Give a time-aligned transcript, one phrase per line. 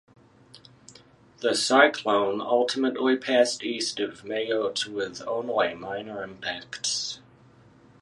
[1.41, 7.19] The cyclone ultimately passed east of Mayotte with only minor impacts.